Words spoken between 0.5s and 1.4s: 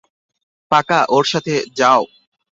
পাকা, ওর